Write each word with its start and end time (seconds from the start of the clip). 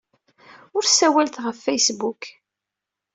Ur 0.75 0.83
ssawalet 0.85 1.41
ɣef 1.45 1.57
Facebook. 1.67 2.21